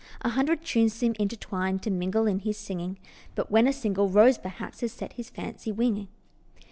[0.21, 2.97] A hundred tunes seem intertwined To mingle in his singing,
[3.49, 6.07] When but a single rose, perhaps, Has set his fancy winging.